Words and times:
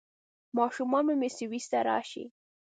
ماشومان 0.57 1.03
به 1.07 1.13
مې 1.19 1.29
سویس 1.37 1.65
ته 1.71 1.79
راشي؟ 1.87 2.25